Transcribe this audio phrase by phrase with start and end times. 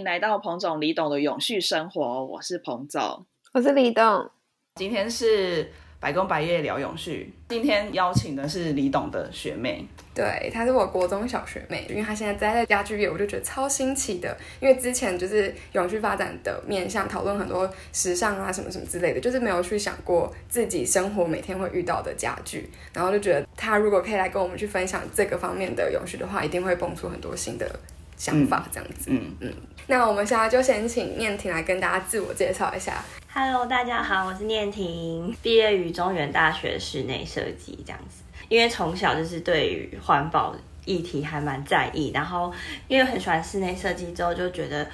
[0.00, 4.30] 迎来到彭总李董的永续生活，我是彭总，我是李董。
[4.76, 5.70] 今天是
[6.00, 14.34] 百工百业聊永续，今天邀请的是李董的学妹，对，她是我国中小学妹，因为她现在待在家具业，我就觉得超新奇的。
[14.58, 27.78] 因为之前就是永续发展的面向，讨论很多时尚啊什么什么之类的，就是没有去想过自己生活每天会遇到的家具，然后就觉得她如果可以来跟我们去分享这个方面的永续的话，一定会蹦出很多新的
[28.16, 29.10] 想法，这样子。
[29.10, 29.52] 嗯嗯。
[29.90, 33.04] 那我们现在就先请念婷来跟大家自我介绍一下。
[33.34, 38.22] Hello，大家好，我是念婷，毕业于中原大学室内设计这样子。
[38.48, 40.54] 因为从小就是对于环保
[40.84, 42.52] 议题还蛮在意，然后
[42.86, 44.86] 因为很喜欢室内设计，之后就觉得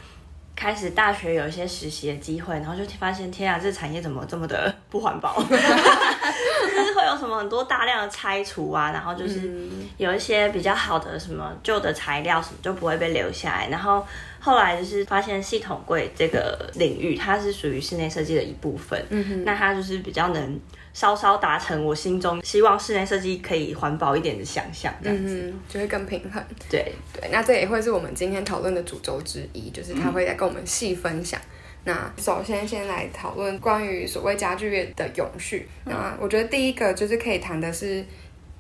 [0.57, 5.45] 开始大学有一些实习的机会，然后就发现天啊，这产业怎么这么的不环保？
[7.17, 14.07] 什么很多大量的拆除啊，然后就是有一些比较好的什么旧的材料什么就不会被留下来，然后。
[14.39, 19.05] 后来就是发现系统柜这个领域，它是属于室内设计的一部分。
[19.09, 20.61] 嗯哼那它就是比较能
[20.93, 26.41] 稍稍达成我心中希望室内设计可以环保一点的想象，这样子、嗯，就会更平衡。
[26.71, 31.41] 对对，那这也会是我们今天讨论的主轴之一，就是他会来跟我们细分享。
[31.87, 35.67] 那首先先来讨论关于所谓家具业的永续。
[35.87, 38.05] 那我觉得第一个就是可以谈的是。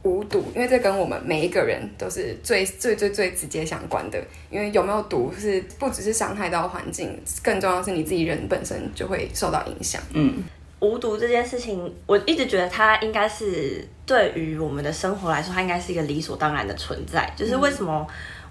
[0.03, 4.23] 无毒，因为这跟我们每一个人都是最最最最直接相关的。
[4.49, 10.01] 因为有没有毒是不只是伤害到环境，更重要是你自己人本身就会受到影响。
[10.13, 10.45] 嗯，
[10.79, 17.29] 无毒这件事情，我一直觉得它应该是对于我们的生活来说，它应该是一个理所当然的存在。
[17.35, 18.07] 就是为什么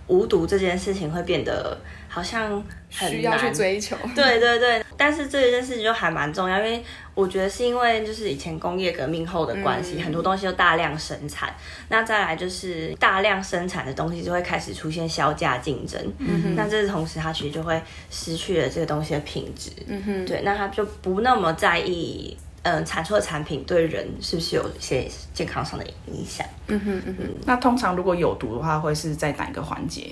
[0.07, 3.95] 无毒这件事情会变得好像很需要去追求？
[4.15, 10.03] 对对对，但是这件事情就还蛮重要，因为我觉得是因为就是以前工业革命后的关系，嗯。
[10.03, 11.53] 很多东西都大量生产，
[11.89, 22.37] 那再来就是大量生产的东西就会开始出现销价竞争，嗯那这同时它其实就会失去了这个东西的品质，嗯哼，对，那他就不那么在意。
[22.65, 26.45] 嗯，产出的产品对人是不是有一些健康上的影响？
[26.65, 30.07] 嗯哼嗯哼，那通常如果有毒的话，会是在哪个环节？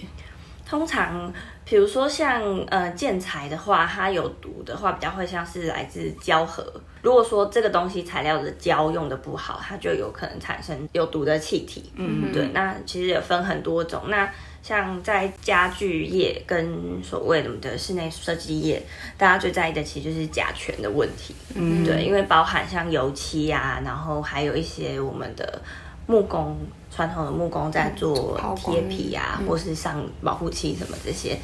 [0.64, 1.34] 通常，
[1.66, 6.64] 比如说像呃建材的话，它有毒的话，比较会像是来自胶合。
[7.02, 11.92] 如果说这个东西材料的胶用的不好，它就有可能产生有毒的气体。
[11.96, 12.48] 嗯，对。
[12.54, 14.04] 那其实也分很多种。
[14.08, 14.32] 那
[14.64, 18.82] 像在家具业跟所谓的的室内设计业，
[19.16, 21.36] 大家最在意的其实就是甲醛的问题。
[21.54, 25.62] 嗯，对，因为包含像油漆啊，然后还有一些我们的
[26.08, 26.58] 木工。
[26.96, 31.36] 传统的木工在做贴皮啊，或是上保护漆什么这些，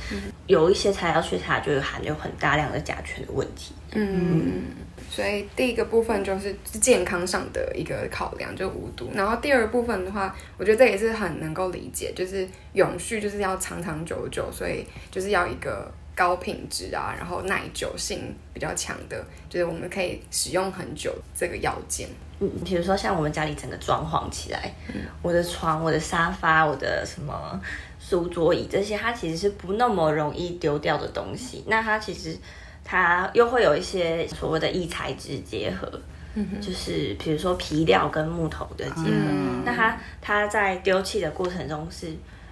[0.49, 3.71] 有一些材料去它就有含有很大量的甲醛的问题。
[3.91, 4.63] 嗯，
[5.07, 9.11] 所以第一个部分就是健康上的一个考量，就无毒。
[9.13, 22.09] 然后第二部分的话，我觉得这也是很能够理解，就是永续就是要长长久久，所以就是要一个高品质啊，然后耐久性比较强的，就是我们可以使用很久这个要件。
[22.39, 24.73] 嗯，比如说像我们家里整个装潢起来，
[25.21, 27.61] 我的床、我的沙发、我的什么
[28.09, 31.63] 书桌椅这些，它其实是不那么容易丢掉的东西。
[31.67, 32.35] 那它其实
[32.83, 35.87] 它又会有一些所谓的异材质结合，
[36.59, 42.07] 就是比如说皮料跟木头的结合，那它它在丢弃的过程中是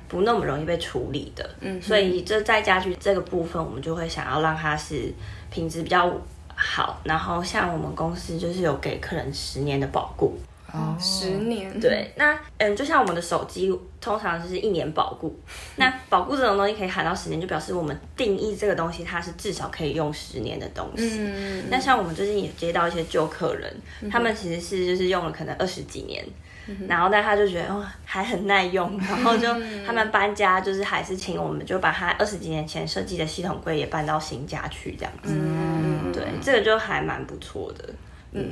[0.08, 1.50] 不那么容易被处理的。
[1.62, 5.12] 嗯，所以这在家具这个部分，我们就会想要让它是
[5.50, 6.14] 品质比较。
[6.60, 10.36] 好，然后像我们公司就是有给客人十年的保固，
[10.78, 15.38] 哦，十年，对，那嗯，就像我们的手机通常就是一年保固，
[15.78, 21.18] 那保固这种东西可以喊到十年，就表示我们定义这个东西它是至少可以用十年的东西。
[21.20, 23.76] 嗯，那像我们最近也接到一些旧客人，
[24.12, 26.24] 他们其实是就是用了可能二十几年。
[26.86, 29.48] 然后，但他就觉得哦，还很耐用，然后就
[29.86, 35.30] 他们搬家，就是还是请我们就把他二十几年前设计的系统柜也搬到新家去，这样子。
[35.34, 37.86] 嗯，对，这个就还蛮不错的。
[38.34, 38.52] 嗯，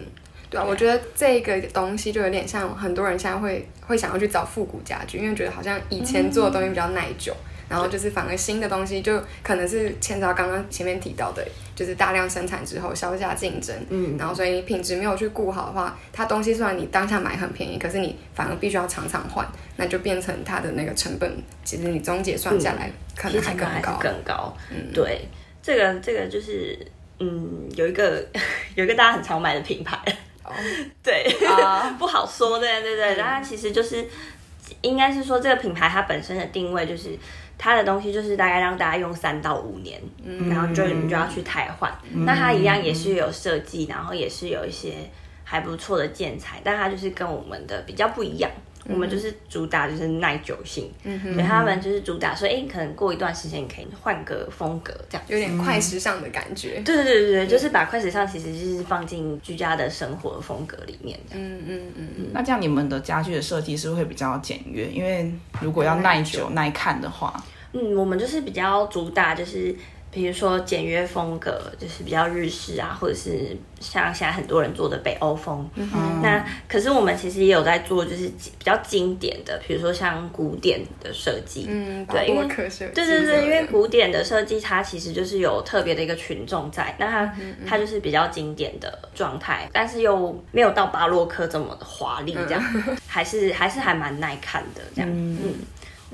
[0.49, 7.35] 对啊，我觉得这个东西就有点像很多人现在会会想要去找复古家具，因为觉得好像以前做的东西比较耐久。
[7.67, 11.43] 然后就是反而新的东西就可能是牵扯到刚刚前面提到的，
[11.75, 19.43] 就是大量生产之后销价竞争，嗯，然后所以品质没有去顾好的话，它东西虽然你当下买很便宜，可是你反而必须要常常换，
[19.77, 25.27] 那就变成它的那个成本，其实你总结算下来、可能还更高，更高，嗯，对，
[25.63, 26.77] 这个这个就是
[27.19, 28.23] 嗯有一个
[28.75, 29.97] 有一个大家很常买的品牌，
[30.45, 30.53] 哦，
[31.03, 34.05] 对，啊、 不好说，对对对，然后其实就是
[34.81, 37.17] 应该是说这个品牌它本身的定位就是。
[37.57, 41.89] 它的东西就是大概让大家用三到五年，嗯、然后就你就要去汰换。
[42.11, 45.09] 嗯、那它一样也是有设计，然后也是有一些
[45.45, 48.51] 还不错的建材，但它就是跟我们的比较不一样。
[48.87, 55.25] 我们就是主打就是耐久性，嗯哼对他们就是主打说，哎、可能过一段时间你可以换个风格这样。
[55.27, 56.81] 有点快时尚的感觉。
[56.85, 61.47] 对对对对对，就是把快时尚其实就是放进居家的生活风格里面这样。
[61.47, 64.87] 嗯嗯嗯嗯，那这样你们的家具的设计是不是会比较简约？
[64.87, 65.31] 因为
[65.61, 67.43] 如果要耐久耐看的话，
[67.73, 69.75] 嗯，我们就是比较主打就是。
[70.15, 75.69] 比如说简约风格，就是比较日式啊，或者是像现在很多人做的北欧风。
[76.23, 81.65] 那可是我们其实也有在做，就是比较经典的，比如说像古典的设计。
[81.69, 82.47] 嗯，对，因为
[82.93, 87.35] 对对对，因为古典的设计它其实就是有特别的一个群众在，那它
[87.67, 92.63] 它就是比较经典的状态，但是又没有到巴洛克这么的华丽，这样、
[93.05, 95.11] 还是还是还蛮耐看的这样。
[95.11, 95.37] 嗯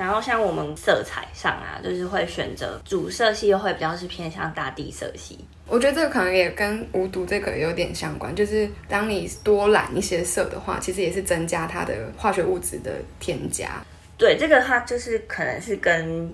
[0.02, 5.38] 然后像我们色彩上啊，就是会选择主色系，又会比较是偏向大地色系。
[5.68, 13.80] 我觉得这个可能也跟无毒这个有点相关，就是当你多染一些色的话，其实也是增加它的化学物质的添加。
[14.18, 16.28] 对，这个它就是可能是跟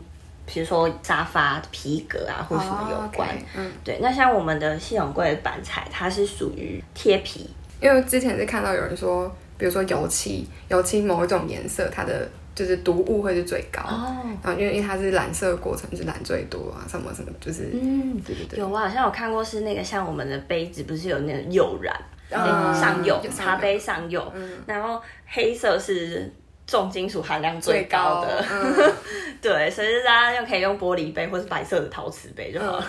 [0.45, 3.27] 比如说沙发皮革啊或什么有关。
[3.53, 7.49] 嗯，对，那像我们的系统柜的板材，它是属于贴皮，
[7.81, 13.83] 因为之前是看到有人说，比如说油漆，油漆某一种颜色，它的就是毒物会是最高。
[13.83, 21.95] 哦，然后因为因为它是染色过程是染最多啊，什么什么，就是嗯，对对对，有我好像有看过是那个像我们的杯子，不是有那个釉染，
[22.31, 24.33] 嗯上釉有上釉茶杯上釉，
[24.65, 26.33] 然后黑色是
[26.65, 28.93] 重金属含量最高的，嗯。
[29.39, 32.85] 对，所以大家又可以用玻璃杯或是白色的陶瓷杯就好了。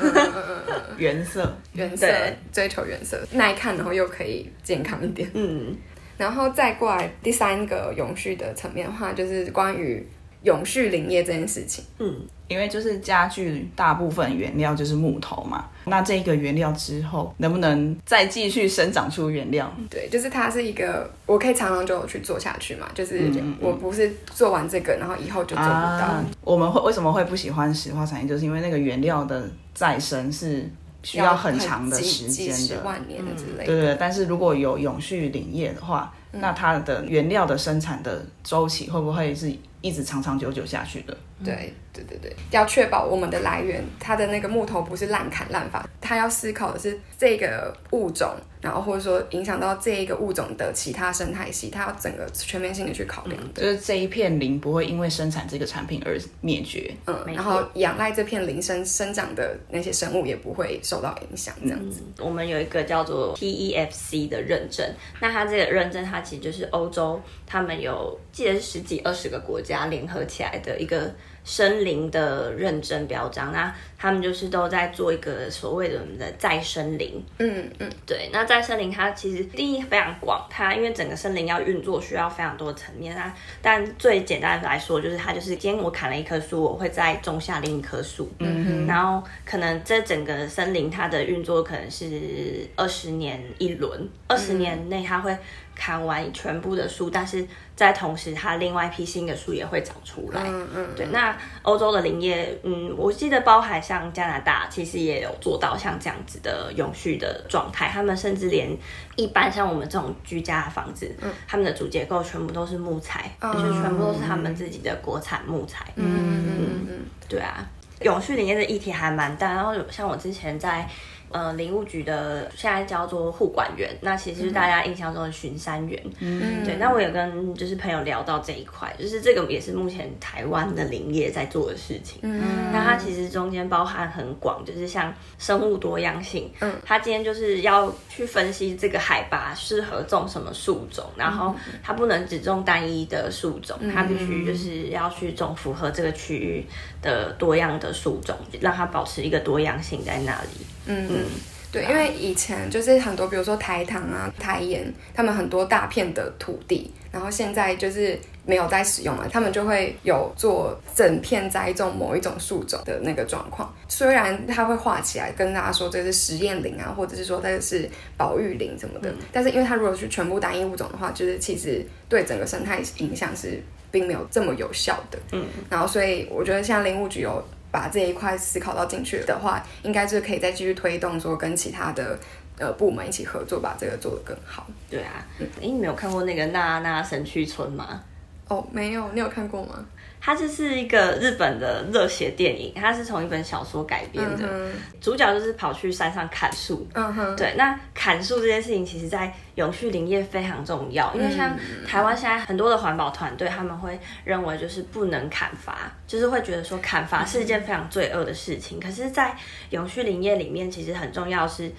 [0.96, 1.46] 原色。
[1.74, 2.06] 原色
[2.50, 5.30] 追求原色，耐看，然后又可以健康一点。
[5.34, 5.76] 嗯，
[6.18, 10.06] 然后再过来第三个永续的层面的话，就是关于
[10.42, 11.82] 永续林业这件事情。
[11.98, 12.14] 嗯
[12.48, 19.70] 因为就是家具大部分原料就是木头嘛，那这个原料之后能不能再继续生长出原料？
[19.90, 23.30] 对，就是它是一个我可以长长久久去做下去嘛，就是
[23.60, 25.74] 我不是做完这个，然后以后就做不到。
[25.76, 30.66] 啊，我们会为什么会不喜欢石化产业，就是因为那个原料的再生是
[31.02, 32.82] 需要很长的时间的。
[32.82, 33.64] 万年的之类的。
[33.66, 41.16] 对对对，但是如果有永续林业的话，那它的原料的生产的周期会不会是一直长长久久下去的？
[41.44, 53.60] 对对对对，要确保我们的来源，它的那个木头不是滥砍滥伐，它要思考的是这个物种，然后或者说影响到这一个物种的其他生态系，他要整个全面性的去考量的。
[53.60, 56.90] 就是这一片林不会因为生产这个产品而灭绝。
[57.04, 62.00] 嗯，然后仰赖这片林生生长的那些生物也不会受到影响，这样子。
[62.20, 64.90] 我们有一个叫做 TEFC 的认证，
[65.20, 71.14] 那它这个认证，它其实就是欧洲他们有记得是十几二十个国家联合起来的一个
[71.48, 77.24] 森林的认证表彰，那他们就是都在做一个所谓的我们的再生林。
[77.38, 83.16] 嗯嗯，对，那再生林它其实定义非常广，它因为整个森林要运作需要非常多的层面。
[83.16, 95.34] 那但最简单的来说，就是它就是今天我砍了一棵树，我会再种下另一棵树，嗯然后可能这整个森林它的运作可能是二十年一轮，二十年内它会
[95.74, 97.46] 砍完全部的树，但是
[97.78, 100.42] 在同时它另外一批新的树也会长出来。
[100.44, 107.88] 嗯嗯，对，那欧洲的林业，嗯，我记得包含像加拿大，其实也有做到像这样子的永续的状态。
[107.88, 108.76] 他们甚至连
[109.14, 111.08] 一般像我们这种居家的房子，
[111.46, 115.86] 他们的主结构全部都是木材，就是全部都是他们自己的国产木材。
[115.94, 117.64] 嗯嗯嗯对啊，
[118.00, 119.54] 永续林业的议题还蛮大。
[119.54, 120.84] 然后像我之前在
[121.30, 126.02] 呃林务局的，现在叫做护管员，那其实是大家印象中的巡山员。
[126.20, 132.20] 嗯，对，那我有跟就是朋友聊到这一块，就是这个也是目前台湾的林业在做的事情。
[132.22, 132.42] 嗯。
[132.72, 146.64] 那它其实中间包含很广，就是像生物多样性，嗯，它今天就是要去分析这个海拔适合种什么树种，然后它不能只种单一的树种，它必须就是要去种符合这个区域
[147.02, 150.66] 的多样的树种，让它保持一个多样性在那里。
[150.86, 151.24] 嗯嗯。
[151.70, 163.70] 对，因为以前就是很多，比如说台糖啊、台盐，他们很多大片的土地，然后现在就是没有在使用了，他们就会有做整片栽种某一种树种的那个状况。
[163.86, 167.86] 虽然它会画起来跟大家说这是实验林啊，或者是说这是
[168.16, 175.18] 保育林什么的，但是因为它如果是全部单一物种的话，就是其实对整个生态影响是并没有这么有效的。
[175.32, 182.18] 嗯，然后所以我觉得像林务局有把这一块思考到进去的话，应该是可以再继续推动，说跟其他的
[182.58, 184.66] 呃部门一起合作，把这个做得更好。
[184.90, 188.02] 对啊，哎、你没有看过那个娜娜神去村吗？
[188.48, 189.84] 哦，没有，你有看过吗？
[190.20, 196.86] 它就是一个日本的热血电影，它是从一本小说改编的，嗯主角就是跑去山上砍树。
[196.94, 201.56] 嗯哼，对，那砍树这件事情，其实在永续林业非常重要，因为像
[201.86, 208.78] 台湾现在很多的环保团队，他们会认为就是不能砍伐，就是会觉得说砍伐是一件非常罪恶的事情。
[208.80, 209.36] 可是，在
[209.70, 211.72] 永续林业里面，其实很重要是，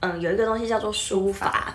[0.00, 1.74] 嗯，有一个东西叫做疏伐。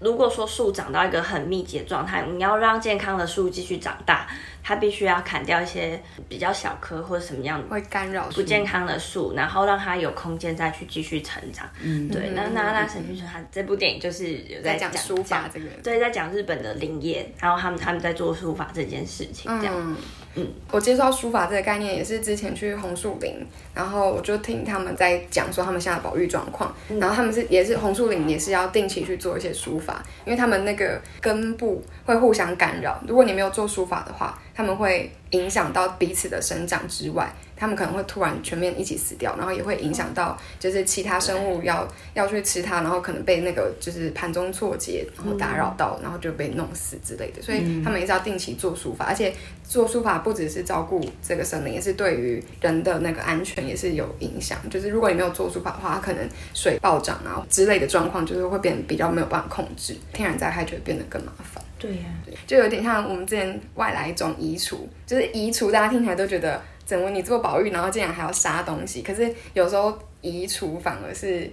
[0.00, 4.26] 如果说树长到一个很密集的状态，你要让健康的树继续长大，
[4.62, 11.68] 它必须要砍掉一些比较小棵或者什么样会干扰不健康的树，然后让它有空间再去继续成长。
[11.82, 12.30] 嗯，对。
[12.34, 19.74] 那那那沈玉纯他这部电影就是有在讲在讲书法这个对，在讲日本的林业，然后他们他们在做书法这件事情，这样。
[19.76, 19.96] 嗯
[20.36, 23.34] 嗯，我接触到书法这个概念也是之前去红树林，
[23.74, 37.28] 然后我就听他们在讲说他们现在的保育状况，然后他们是也是红树林也是要定期去做一些书法，因为他们那个根部会互相干扰，如果你没有做书法的话，他们会影响到彼此的生长之外，
[37.60, 54.58] 他们可能会突然全面一起死掉，然后也会影响到就是其他生物要要去吃它，然后可能被那个就是盘中错节，然后打扰到，然后就被弄死之类的，所以他们也是要定期做书法，而且做书法不只是照顾这个森林，也是对于人的那个安全也是有影响。
[54.70, 61.62] 就是如果你没有做书法的话，它可能水暴涨啊之类的状况，就是会变得比较没有办法控制，天然灾害就会变得更麻烦。
[61.78, 62.04] 对呀、
[62.46, 71.48] 就有点像我们之前外来种移除，就是移除，大家听起来都觉得怎么你做保育，然后竟然还要杀东西，可是有时候移除反而是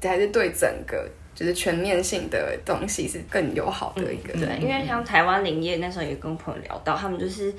[0.00, 4.32] 还是对整个就是全面性的东西是更友好的一个。
[4.34, 7.52] 对，因为像台湾林业那时候也跟朋友聊到，他们就是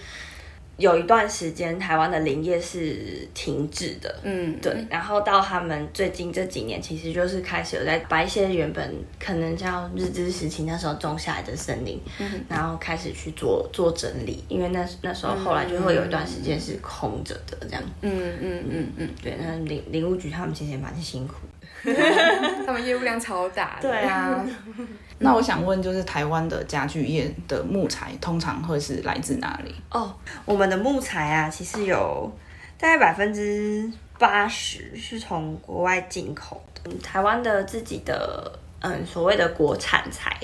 [0.78, 12.00] 有一段时间台湾的林业是停止的，嗯，对，然后到他们最近这几年，其实就是开始有在把一些原本可能叫日治时期那时候种下来的森林，
[12.48, 17.82] 然后开始去做做整理，因为那那时候后来就会有一段时间是空着的这样。
[18.02, 21.57] 嗯嗯嗯嗯，对，那林林务局他们其实也蛮辛苦的。
[22.66, 23.78] 他们业务量超大。
[23.82, 24.46] 对啊，
[25.20, 29.74] 那我想问，就是台湾的家具业的木材通常会是来自哪里？
[29.92, 30.14] 哦，
[30.46, 32.32] 我们的木材啊，其实有
[32.78, 40.38] 大概百分之八十是从国外进口的，嗯台湾的自己的嗯所谓的国产材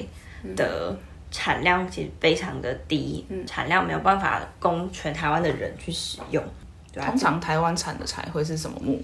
[0.55, 0.95] 的
[1.31, 6.43] 产量其实非常的低，产量没有办法供全台湾的人去使用。
[6.91, 9.01] 对啊通，常台湾产的材会是什么木？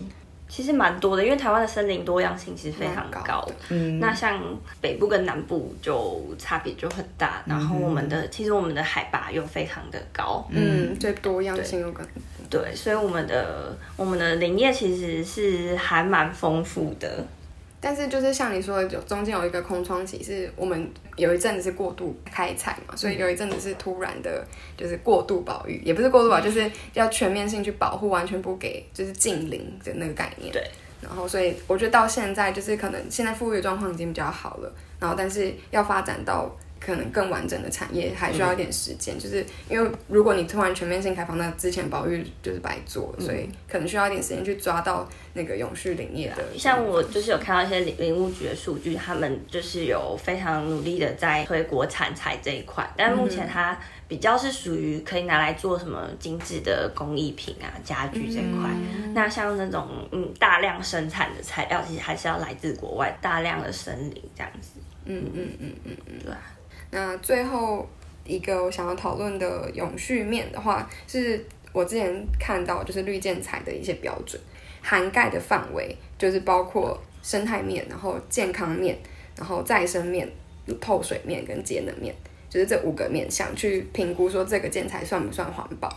[0.50, 3.50] 其实蛮多的，因为台湾的森林多样性其实非常高高。
[3.70, 4.42] 嗯，那像
[4.82, 12.06] 北部跟南部就差别就很大，然后我们的、其实我们的海拔又非常的高，嗯，对多样性又跟。
[12.50, 17.24] 对，所以我们的我们的林业其实是还蛮丰富的。
[17.82, 24.46] 但是就是像你说的，有中间有一个空窗期，是我们有一阵子是过度开采嘛，所以有一阵子是突然的，
[24.76, 30.52] 就是过度保育，也不是过度保育，就是要全面性去保护，完全不给就是近邻的那个概念。
[30.52, 30.62] 对。
[31.02, 34.70] 然后，所以我觉得到现在就是可能现在富裕状况已经比较好了，
[35.00, 39.18] 然后但是要发展到可能更完整的产业，还需要一点时间。
[39.20, 46.44] 就是因为如果你突然全面性开放，那之前保育就是白做了，所以可能需要一点时间去抓到那个永续林业的。
[46.58, 58.70] 像我就是有看到一些林林务局的数据，他们就是有非常努力的在推国产材这一块，但目前它比较是属于可以拿来做什么精致的工艺品啊、家具这一块。
[59.14, 64.80] 那像那种嗯大量生产的材料，其实还是要来自国外，大量的森林这样子。
[65.06, 66.40] 嗯嗯嗯嗯嗯，对啊。
[66.92, 67.88] 那最后
[68.26, 74.42] 一个我想要讨论的永续面的话，是我之前看到就是绿建材的一些标准，
[74.82, 78.98] 涵盖的范围就是包括生态面，然后健康面，
[79.36, 80.28] 然后再生面、
[80.82, 82.14] 透水面跟节能面，
[82.50, 85.90] 就是这五个面向去评估说这个建材算不算环保。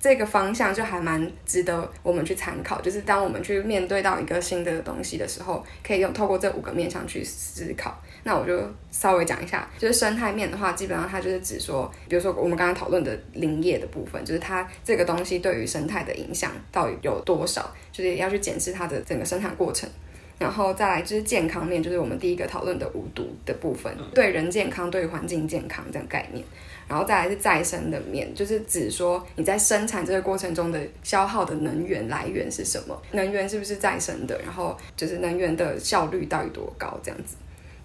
[0.00, 7.96] 这个方向就还蛮值得我们去参考，就是当我们去面对到一个新的东西的时候，可以用透过这五个面向去思考。
[8.24, 8.58] 那我就
[8.90, 19.88] 稍微讲一下，就是生态面的话，基本上它就是指说，比如说我们刚刚讨论的林业的部分，就是它这个东西对于生态的影响到底有多少，就是要去检视它的整个生产过程。
[20.38, 26.44] 然后再来就是健康面，就是我们第一个讨论的无毒的部分，对人健康、对环境健康这样概念。
[26.88, 37.36] 然后再来是再生的面，就是指说你在生产这个过程中的消耗的能源来源是什么，能源是不是再生的，然后就是能源的效率到底多高这样子。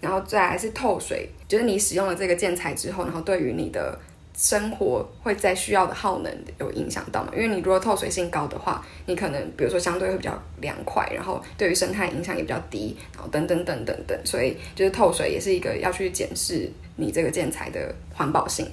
[0.02, 4.00] 然后再来是透水，就是你使用了这个建材之后，然后对于你的
[4.36, 7.32] 生活会在需要的耗能有影响到吗？
[7.36, 18.70] 因为你如果透水性高的话，你可能比如说相对会比较凉快，然后对于生态影响也比较低，然后等等等等等，所以就是透水也是一个要去检视你这个建材的环保性。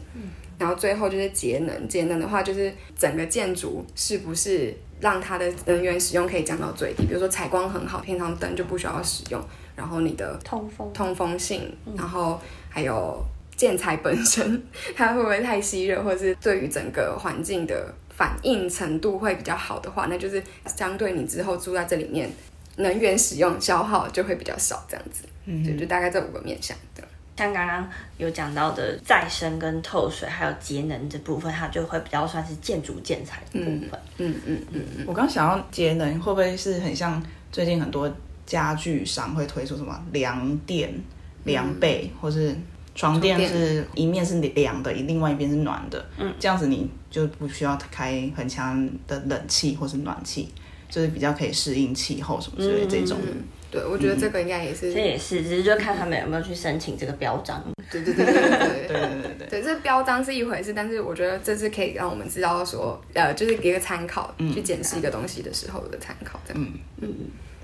[0.57, 9.41] 然后最后就是节能，节能的话就是整个建筑是不是让它的能源使用可以降到最低，比如说采光很好，平常灯就不需要使用，
[9.77, 13.23] 然后你的通风通风性，然后还有
[13.57, 14.63] 建材本身，
[14.97, 22.31] 它会不会太吸热，或者是对于整个环境的反应程度会比较好的话，那就是相对你之后住在这里面，
[22.77, 25.25] 能源使用消耗就会比较少，这样子。
[25.47, 27.03] 嗯，就就大概这五个面向的。
[27.37, 33.91] 像刚刚有讲到的再生跟透水，还有节能这部分，它就会比较算是建筑建材的部分。
[34.19, 38.09] 嗯嗯嗯嗯，我刚想要节能，会不会是很像最近很多
[38.47, 40.95] 家具商会推出什么凉垫、
[41.43, 42.55] 凉被，或是
[42.95, 50.49] 床垫是一面是凉的，另外一边是暖的，嗯，这样子你就不需要开很强的冷气或是暖气，
[50.89, 53.19] 就是比较可以适应气候什么之类的这种。
[53.75, 57.61] 对，我觉得这个应该也是，这也是，只是就看他们有没有去申请这个标章。
[57.91, 58.49] 对对对对对对。
[58.49, 66.41] 对对对 对，对，这标章是一回事，但是我觉得这是可以让我们知道说，呃，就是给一个参考，去检视一个东西的时候的参考。
[66.47, 66.67] 这样，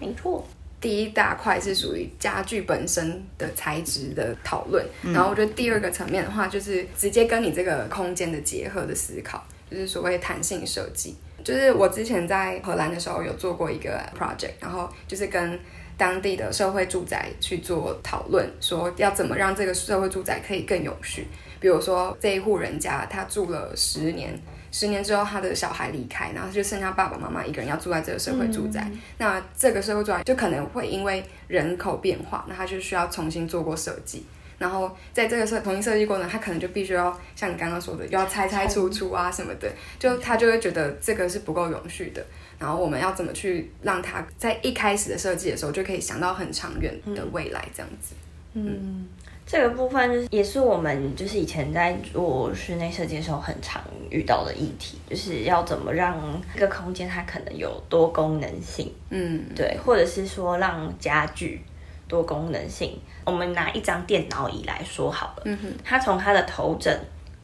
[0.00, 0.44] 没错，
[0.80, 11.14] 第一大块是属于家具本身的材质的讨论，然后我觉得第二个层面的话，就是直接跟你这个空间的结合的思考，就是所谓弹性设计。
[11.42, 15.58] 就是我之前在荷兰的时候有做过一个 project，然后就是跟
[16.00, 21.26] 当地的社会住宅去做讨论，说要怎么让这个社会住宅可以更永续。
[21.60, 24.32] 比如说这一户人家他住了十年，
[24.72, 28.90] 十年之后他的小孩离开，然后就剩下爸爸妈妈一个人要住在这个社会住宅。
[29.18, 34.24] 那这个社会住宅就可能会因为人口变化，那他就需要重新做过设计。
[34.56, 42.24] 然后在这个设重新设计过程，他可能就必须要像你刚刚说的，又要拆拆除除啊什么的，就他就会觉得这个是不够永续的。
[42.60, 48.14] 然后我们要怎么去让它在一开始的设计的时候就可以想到很长远的未来这样子？
[48.52, 49.08] 嗯。
[49.46, 61.60] 这个部分就是也是我们就是以前在做室内设计的时候很常遇到的议题，就是要怎么让一个空间它可能有多功能性，嗯，对，或者是说让家具
[62.06, 62.96] 多功能性。
[63.24, 66.96] 我们拿一张电脑椅来说好了，嗯哼，它从它的头枕、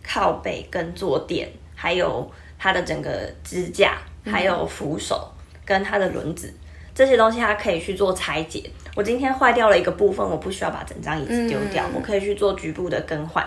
[0.04, 5.32] 靠背跟坐垫，还有它的整个支架，还有扶手
[5.64, 6.52] 跟它的轮子。
[6.94, 8.70] 这些东西它可以去做拆解。
[8.94, 13.46] 我今天坏掉了一个部分，我不需要把整张椅子丢掉，嗯我可以去做局部的更换。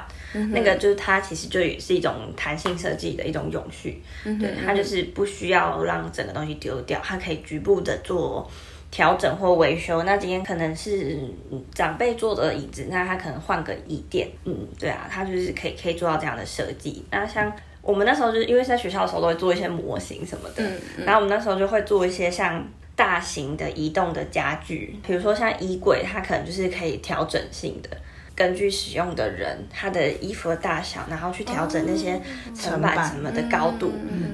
[0.52, 4.00] 那个就是它其实就也是一种弹性设计的一种永续。
[4.24, 8.48] 对，它就是不需要让整个东西丢掉，它可以局部的做
[8.92, 10.04] 调整或维修。
[10.04, 11.18] 那今天可能是
[11.52, 14.30] 嗯长辈坐的椅子，那他可能换个椅垫。
[14.46, 17.04] 嗯，对啊，它就是可以可以做到这样的设计。
[17.10, 20.64] 那像我们那时候就是因为在学校的时候都会做一些模型什么的，
[21.06, 22.66] 然后我们那时候就会做一些像
[22.96, 27.90] 大型的移动的家具，比如说像衣柜，它可能就是可以调整性的。
[28.36, 32.18] 根据使用的人他的衣服的大小，然后去调整那些
[32.56, 33.92] 层板什么的高度。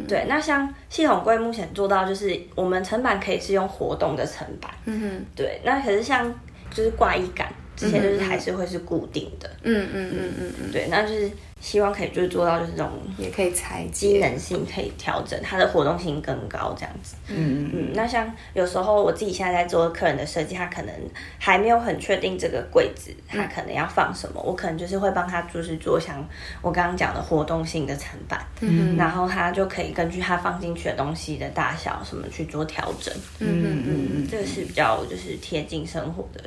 [0.07, 4.69] 对，那像系统柜目前做到就是我们层板可以是用活动的层板。
[4.85, 6.31] 嗯哼，对，那可是像
[6.69, 9.49] 就是挂衣杆这些就是还是会是固定的。
[9.63, 11.27] 嗯嗯嗯嗯嗯，对，那就是
[11.61, 14.19] 希望可以就是做到就是这种也可以裁机。
[14.19, 17.15] 能性可以调整，它的活动性更高这样子。
[17.27, 20.93] 嗯嗯嗯，那像有时候我自己现在在做客人的设计，他可能
[21.39, 26.23] 还没有很确定这个柜子他可能要放什么，我可能就是会帮他就是做像
[26.61, 33.13] 我刚刚讲的活动性的层板，嗯然后他就可以根据他放进去的东西的大小什么去做调整。
[33.39, 36.43] 嗯嗯嗯嗯这个是比较就是贴近生活的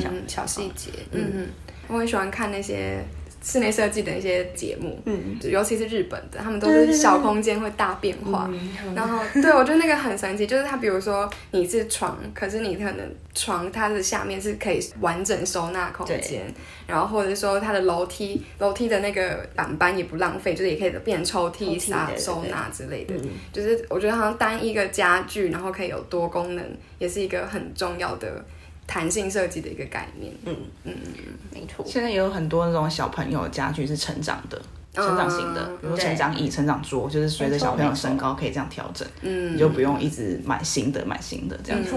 [0.00, 0.90] 小嗯，小细节。
[1.12, 1.48] 嗯嗯，
[1.88, 3.04] 我很喜欢看那些
[3.42, 8.50] 室内设计的一些节目，嗯，尤其是日本的，他们都是小空间会大变化。
[8.94, 16.42] 然后，对我觉得那个很神奇，就是它，比如说你是床，可是你可能床它的下面是可以完整收纳空间，
[16.86, 23.14] 然后或者说它的楼梯，楼梯的那个板板也不浪费，就是也可以变抽屉、屉撒对对收纳之类的。
[23.52, 26.64] 就是我觉得好像单一个家具，然后可以有多功能，
[26.98, 28.44] 也是一个很重要的
[28.88, 30.34] 弹性设计的一个概念。
[30.44, 30.92] 嗯嗯
[31.52, 31.84] 没错。
[31.86, 34.60] 现在也有很多那种小朋友的家具是成长的。
[34.90, 41.94] 成长型的，比如说成长椅、成长桌，就是随着小朋友的身高可以这样调整，嗯你就不用一直买新的、买新的这样子。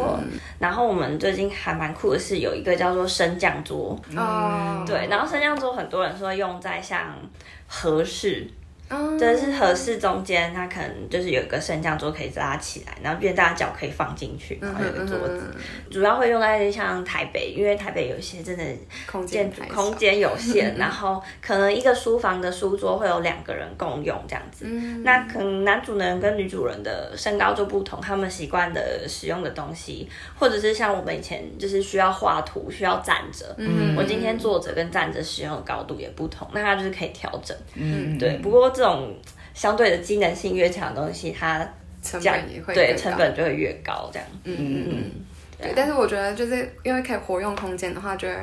[0.60, 7.18] 然后我们最近还蛮酷的是有一个叫做升降桌，哦，对，然后升降桌很多人说用在像
[7.66, 8.48] 合适，
[8.92, 15.42] 哦就是合适中间，它可能就是有一个升降桌可以拉起来，然后变大家脚可以放进去，然后有个桌子。
[15.56, 18.64] 嗯主要会用在像台北，因为台北有一些真的
[19.06, 24.66] 空间空间有限，然后可能一个书房的书桌会有两个人共用这样子。
[24.68, 33.54] 嗯那可能男主人跟女主人的身高就不同，他们习惯的使用的东西，或者是像我们以前就是需要画图，需要站着。
[33.58, 37.56] 嗯我今天坐着跟站着使用的高度也不同，那它就是可以调整。
[37.76, 39.16] 嗯，对，不过这种
[39.54, 41.60] 相对的机能性越强的东西，它
[42.02, 44.28] 成本也会对成本就会越高，这样。
[44.44, 45.12] 嗯嗯嗯，
[45.60, 45.74] 对。
[45.76, 48.36] 但是我觉得就是因为可以活用空间的话，就会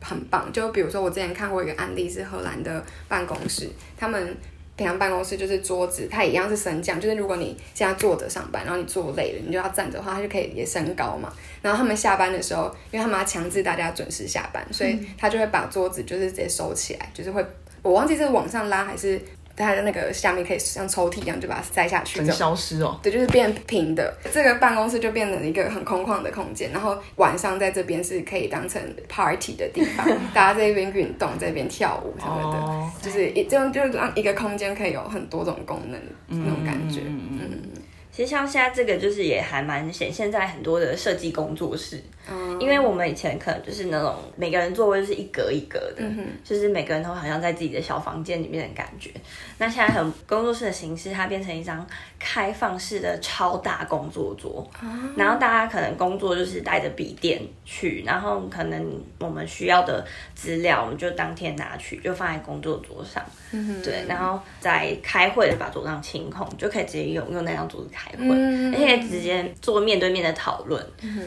[0.00, 0.52] 很棒。
[0.52, 4.36] 就比如说我之前看过一个案例是荷兰的办公室，他们。
[4.76, 11.30] 平常办公室就是桌子，它一样是升降，就是如果你现在坐着上班，然后你坐累了，你就要站着的话，它就可以也升高嘛。
[11.60, 17.44] 然后他们下班的时候，因为他们要强制大家准时下班，所以他就会把桌子就是直接收起来，就是会
[17.82, 19.20] 我忘记是往上拉还是
[19.60, 22.98] 它的那个下面可以像抽屉一样就把它塞下去，整消失哦。
[23.02, 24.12] 对，就是变平的。
[24.32, 37.00] 这个办公室就变成一个很空旷的空间，然后晚上在这边是可以当成 party 的地方， 大家在这边运动，在这边跳舞什么的，哦就是一这样就让一个空间可以有很多种功能、那种感觉。
[37.06, 49.10] 嗯嗯嗯其实像现在这个就是也还蛮显现在很多的设计工作室，嗯因为我们以前可能就是那种每个人座位就是一格一格的，嗯就是每个人都好像在自己的小房间里面的感觉。
[49.56, 51.86] 那现在很工作室的形式，它变成一张
[52.18, 54.68] 开放式的超大工作桌，
[55.16, 63.24] 然后大家可能工作就是带着笔电去，然后可能我们需要的资料，我们就当天拿去，就放在工作桌上。
[63.52, 68.74] 嗯对，然后在开会把桌上清空，就可以直接用用那张桌子开会，嗯。
[68.74, 70.84] 而且直接做面对面的讨论，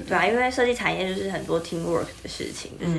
[0.07, 2.93] 对啊，因为设计产业就是很多 teamwork 的事情，就是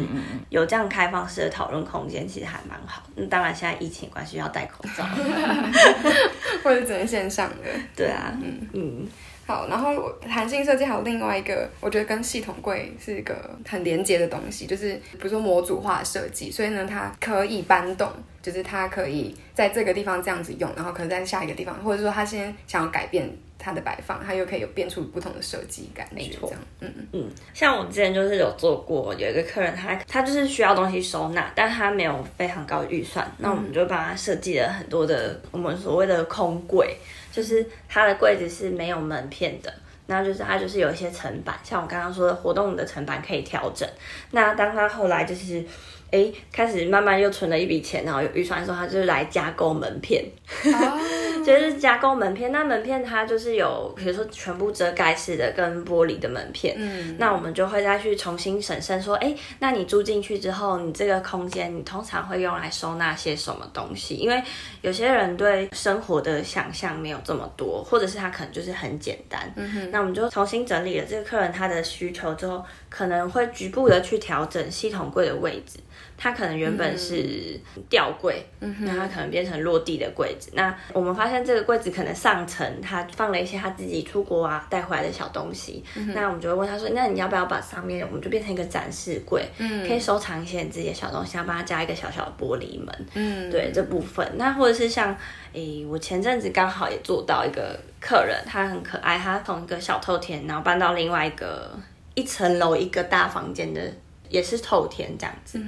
[0.50, 3.02] 有这样开放式的讨论空间，其实还蛮好。
[3.16, 5.04] 那当然现在疫情关系要戴口罩，
[6.62, 7.56] 或者只能线上的。
[7.96, 8.68] 对啊，嗯。
[8.72, 9.06] 嗯，
[9.46, 18.10] 好，然后我弹性设计还有另外一个，我觉得跟系统柜是一个很连接的东西，就是比如说模组化的设计，所以呢，它可以搬动，
[18.42, 23.30] 就是它可以在这个地方这样子用，然后可能在下一个地方，或者说他先想要改变
[23.64, 36.94] 它的摆放，它又可以有变出不同的设计感觉，没错，嗯嗯嗯，像我之前就是有做过，有一个客人他他就是需要东西收纳，但他没有非常高的预算，那我们就帮他设计了很多的我们所谓的空柜，
[37.32, 39.72] 就是他的柜子是没有门片的。
[40.06, 43.88] 然后就是它就是有一些层板，像我刚刚说的活动的层板可以调整。
[44.32, 45.64] 那当他后来就是，
[46.10, 50.24] 哎，开始慢慢又存了一笔钱，然后有预算的时候，他就是来加购门片。
[51.44, 64.14] 就是加购门片，那门片它就是有，比如说全部遮盖式的跟玻璃的门片，嗯那我们就会再去重新审慎说，哎，那你住进去之后，你这个空间你通常会用来收纳些什么东西？
[64.14, 64.42] 因为
[64.80, 75.78] 有些人对生活的想象没有这么多，或者是他可能就是很简单，嗯那我们就重新整理了这个客人他的需求之后，可能会局部的去调整系统柜的位置。
[76.16, 80.50] 它可能原本是吊柜，那它可能变成落地的柜子。
[80.54, 89.86] 那我们发现这个柜子可能上层它放了一些他自己出国啊带回来的小东西，那我们就会问他说：“那你要不要把上面我们就变成一个展示柜，嗯。
[89.86, 95.14] 可以收藏一些你自己的小东西，要帮他加一个小小的玻璃门。”嗯，对这部分，那或者是像，
[95.52, 101.70] 诶，我前阵子刚好也做到一个客人，他很可爱，他从一个小透天，然后搬到另外一个
[102.14, 103.80] 一层楼一个大房间的，
[104.34, 105.60] 也是透天这样子。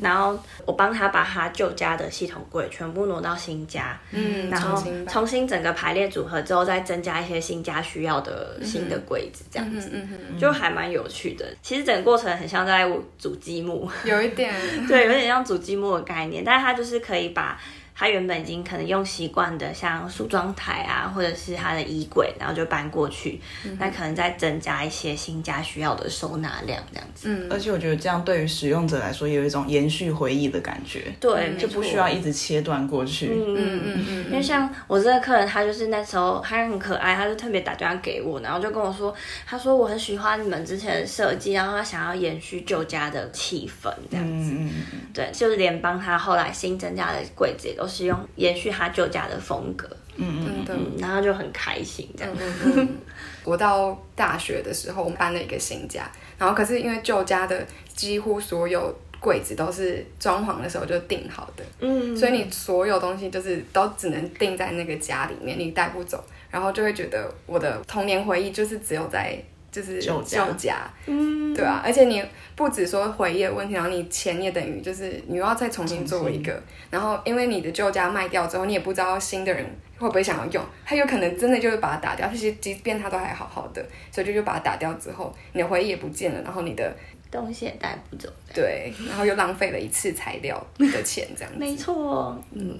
[0.00, 9.90] 然后我帮他把他旧家的系统柜全部挪到新家，嗯，然后重新整个排列组合之后，再增加一些新家需要的新的柜子，这样子。
[9.92, 14.54] 嗯嗯就还蛮有趣的，其实整个过程很像在组积木，嗯，有一点，
[14.86, 17.60] 对，有点像组积木的概念，但是它就是可以把
[17.94, 23.40] 它原本已经可能用习惯的，像梳妆台啊，或者是他的衣柜，然后就搬过去，
[23.78, 27.28] 那可能再增加一些新家需要的收纳量，这样子。
[27.28, 33.28] 嗯而且我觉得这样对于使用者来说，也有一种延续回忆的感觉，对，就不需要一直切断过去。
[33.28, 39.14] 嗯嗯嗯嗯，因为像我这个客人，他就是那时候他很可爱，他就特别打电话给我，然后就跟我说，
[39.46, 44.52] 他说我很喜欢你们之前的设计，然后他想要延续旧家的气氛这样子。
[44.52, 50.64] 嗯嗯嗯，对，就是连帮他后来新增加的柜子也都是用延续他旧家的风格，嗯嗯。
[50.68, 52.34] 嗯，然后就很开心这样。
[52.38, 52.88] 嗯嗯，
[53.44, 69.40] 我到大学的时候，我们搬了一个新家，然后可是因为旧家的几乎所有柜子都是装潢的时候就定好的，嗯，所以你所有东西就是都只能定在那个家里面，你带不走，然后就会觉得我的童年回忆就是只有在
[69.72, 70.46] 就是旧家。
[70.46, 72.22] 旧家，嗯，对啊，而且你
[72.54, 79.64] 不止说回忆的问题，然后你钱也等于就是你又要再重新做一个，然后因为你的旧家卖掉之后，你也不知道新的人
[79.98, 86.94] 会不会想要用，他有可能真的就是把它打掉，其实即便他都还好好的，所以就就把它打掉之后，你的回忆也不见了，然后你的
[87.30, 88.28] 东西也带不走。
[88.52, 91.58] 对，然后又浪费了一次材料的钱，这样子。
[91.58, 92.78] 没错，嗯，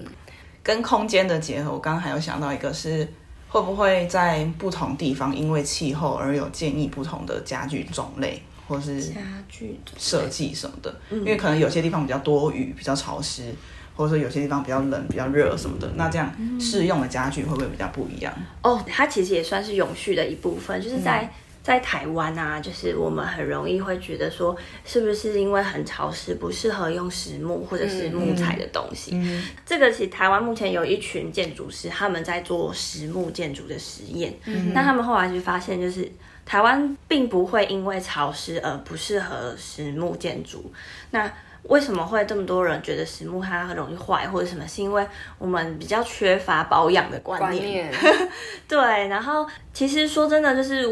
[0.61, 3.07] 跟空间的结合，我刚刚还有想到一个是，
[3.53, 10.95] 会不会在不同地方因为气候而有建议不同的家具种类，或是家具设计什么的？
[11.11, 13.53] 因为可能有些地方比较多雨，比较潮湿，
[13.95, 18.33] 或者说有些地方比较冷、比较热什么的，那这样适用的家具会不会比较不一样？
[18.63, 21.31] 哦，它其实也算是永续的一部分，就是在。
[21.63, 29.17] 在台湾啊，就是我们很容易会觉得说，是不是因为很潮湿，不适合用实木或者是木材的东西？
[29.65, 34.33] 这个其实台湾目前有一群建筑师，他们在做实木建筑的实验。
[34.73, 36.11] 那他们后来就发现，就是
[36.45, 40.69] 台湾并不会因为潮湿而不适合实木建筑。
[41.11, 41.31] 那
[41.63, 44.67] 为什么会这么多人觉得实木它很容易坏或者什么？
[44.67, 47.89] 是因为我们比较缺乏保养的观念。
[48.67, 50.85] 对，然后其实说真的，就是。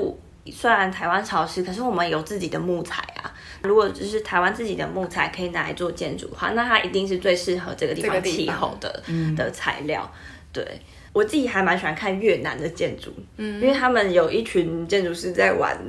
[0.49, 3.33] 虽然台湾潮湿，可是我们有自己的木材啊。
[3.63, 9.03] 如果就是台湾自己的木材可以拿来做建筑的话，那它一定是最适合这个地方气候的
[9.35, 10.11] 的材料。
[10.51, 10.65] 对
[11.13, 15.79] 我自己还蛮喜欢看越南的建筑，嗯因为他们有一群建筑师在玩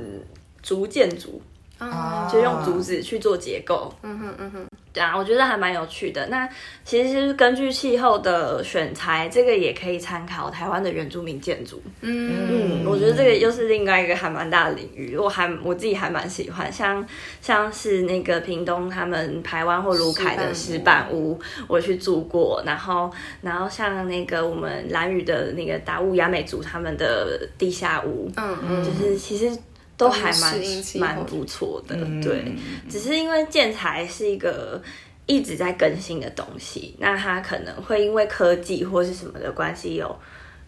[0.61, 1.41] 竹建筑，
[1.79, 3.93] 啊就用竹子去做结构。
[4.03, 4.67] 嗯哼嗯哼。
[4.93, 6.27] 对啊，我觉得还蛮有趣的。
[6.27, 6.47] 那
[6.85, 11.81] 其实是根据气候的选材，这个也可以参考台湾的原住民建筑。
[12.01, 16.71] 嗯嗯，我觉得这个又是另外一个还蛮大的领域，我还我自己还蛮喜欢。
[16.71, 17.03] 像
[17.41, 22.61] 像是那个屏东他们台湾或卢凯的石板屋，我去住过。
[22.63, 29.57] 然后然后像那个我们兰屿的那个达悟雅美族他们的地下屋，嗯嗯，就是其实。
[29.95, 30.59] 都还蛮
[30.99, 32.51] 蛮不错的，对，
[32.89, 34.81] 只是因为建材是一个
[35.25, 40.19] 一直在更新的东西，那它可能会因为科技或是什么的关系，有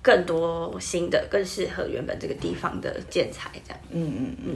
[0.01, 3.79] 更多新的、更适合原本这个地方的建材，这样。
[3.91, 4.55] 嗯嗯嗯。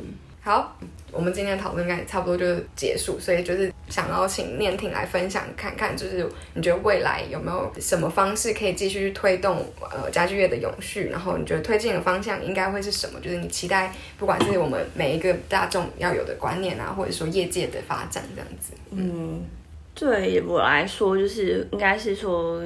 [0.49, 0.75] 好，
[1.11, 11.09] 我们今天的讨论应该差不多就结束，所以就是想要请念婷来分享看看，就是你觉得未来有没有什么方式可以继续推动呃家具业的永续？
[11.09, 13.19] 然后你觉得推进的方向应该会是什么？
[13.19, 18.73] 就是你期待不管是我们每一个大众要有的观念啊，或者说业界的发展这样子。
[18.89, 19.45] 嗯，
[19.93, 22.59] 对我来说，就是应该是说，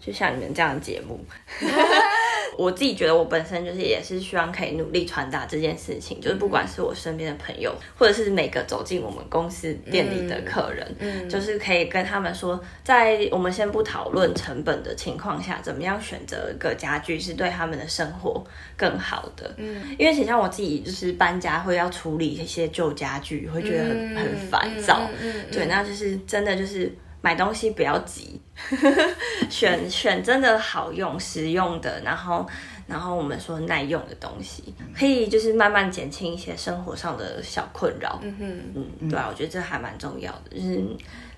[0.00, 1.24] 就像你们这样的节目。
[2.58, 18.44] 我自己觉得，我本身就是也是希望可以努力传达这件事情，就是不管是我身边的朋友，或者是每个走进我们公司店里的客人，嗯，就是可以跟他们说，在我们先不讨论成本的情况下，怎么样选择一个家具是对他们的生活
[18.76, 19.54] 更好的。
[19.56, 25.08] 嗯，因为其实像我自己就是搬家会要处理一些旧家具，会觉得很很烦躁。
[25.20, 28.40] 嗯，对，那就是真的就是买东西不要急。
[29.48, 32.46] 选选真的好用、实用的，然后
[32.86, 38.20] 然后我们说耐用的东西，可以就是慢慢减轻一些生活上的小困扰。
[38.22, 40.82] 嗯哼，嗯，对啊，我觉得这还蛮重要的，就是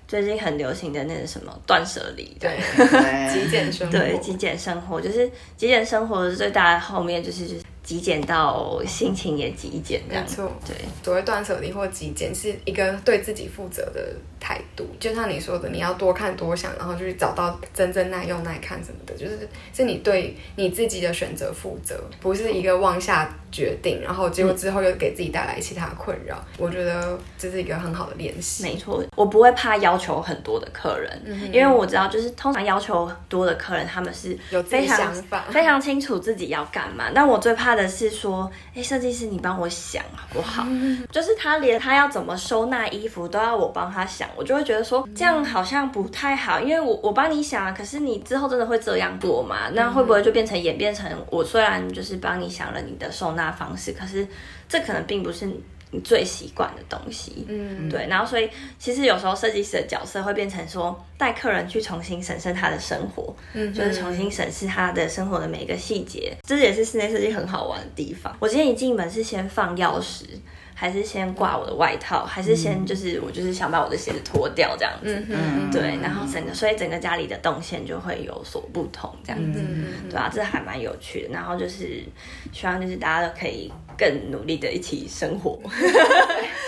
[0.05, 2.59] 最近很流行的那个什么断舍离，对，
[3.31, 7.61] 极简生活，对，极简生活，就是极简生活的最大的后面就是就是。
[7.83, 10.49] 极简到心情也极简，没错。
[10.65, 14.85] 对，所谓断舍离或极简，是一个对自己负责的态度。
[14.99, 26.41] 就像你说的，你要多看多想，然后就去找到真正耐用耐看什么的，就是是你对你自己的选择负责，不是一个妄下决定，然后结果之后又给自己带来其他困扰。
[26.57, 28.63] 我觉得这是一个很好的练习。
[28.63, 35.13] 没错，我不会怕要求很多的客人，因为我知道，就是通常要求多的客人，他们是有非常
[35.51, 37.11] 非常清楚自己要干嘛。
[37.13, 37.73] 但我最怕。
[37.73, 40.63] 的是说，哎，设计师，你帮我想好不好？
[41.09, 49.69] 就是他连他要怎么收纳衣服都要我帮他想，我就会觉得说这样好像不太好，因为我我帮你想，可是你之后真的会这样做吗？
[49.73, 54.27] 那会不会就变成演变成我虽然就是帮你想了你的收纳方式，可是
[54.67, 55.49] 这可能并不是。
[55.95, 68.35] 你最习惯的东西，嗯，对，然后所以其实有时候设计师的角色会变成说带客人去重新审视他的生活，嗯，就是重新审视他的生活的每一个细节，这也是室内设计很好玩的地方。
[68.39, 70.23] 我今天一进门是先放钥匙，
[70.73, 79.61] 还是先挂我的外套，还是先就是我就是想把我的鞋子脱掉这样子，嗯，对，然后整个所以整个家里的动线就会有所不同这样子，
[80.09, 81.29] 对啊，这还蛮有趣的。
[81.33, 82.03] 然后就是
[82.51, 83.71] 希望就是大家都可以。
[83.97, 85.59] 更努力的一起生活。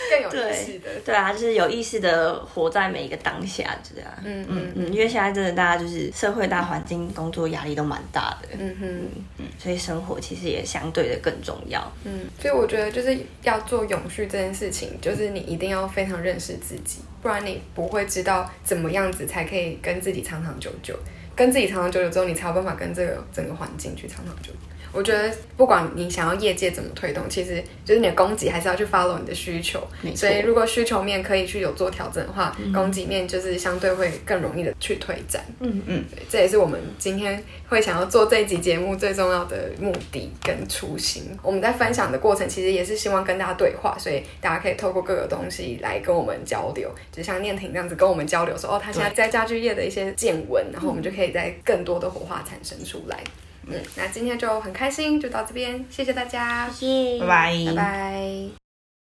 [0.07, 4.09] 更有意识的，对啊，就是有意识的活在每一个当下，这样。
[4.23, 8.88] 嗯嗯嗯，因为现在真的大家就是社会大环境、工作压力都蛮大的，嗯哼。
[9.39, 11.91] 嗯，所以生活其实也相对的更重要。
[12.03, 20.95] 嗯，所以我觉得就是要做永续这件事情，就是你一定要非常认识自己，不然你不会知道怎么样子才可以跟自己长长久久，
[21.35, 24.59] 跟自己长长久久之后，你才有办法跟这个整个环境去长长久久。
[24.95, 29.86] 我觉得不管你想要业界怎么推动，其实就是你的供给还是要去 follow 你的需求。
[30.15, 35.45] 所以如果需求面可以去有做调整的话，供给面就是相对会更容易的去推展。
[35.60, 41.23] 嗯嗯对，这也是我们今天会想要做这一集节目最重要的目的跟初心。
[41.43, 53.19] 我们在分享的过程，其实也是希望跟大家对话，所以大家可以透过各个东西来跟我们交流，就像念婷这样子跟我们交流说，哦，他现在在家居业的一些见闻，然后我们就可以在更多的火花产生出来。
[53.67, 58.64] 嗯，那今天就很开心，就到这边，谢谢大家，谢谢，拜拜，拜拜。